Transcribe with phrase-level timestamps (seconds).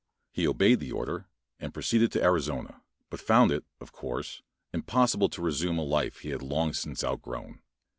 [0.31, 1.27] He obeyed the order
[1.59, 4.41] and proceeded to Arizona, but found it, of course,
[4.73, 7.61] impossible to resume a life he had long since outgrown.